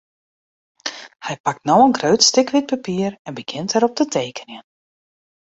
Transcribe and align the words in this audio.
Hy 1.25 1.35
pakt 1.43 1.63
no 1.67 1.75
in 1.85 1.95
grut 1.97 2.21
stik 2.29 2.49
wyt 2.53 2.71
papier 2.71 3.11
en 3.27 3.35
begjint 3.37 3.71
dêrop 3.73 3.93
te 3.95 4.05
tekenjen. 4.13 4.65